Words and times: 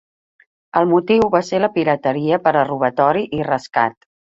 El 0.81 0.89
motiu 0.93 1.29
va 1.37 1.43
ser 1.51 1.61
la 1.67 1.71
pirateria 1.77 2.43
per 2.49 2.59
a 2.59 2.67
robatori 2.75 3.27
i 3.41 3.51
rescat. 3.55 4.15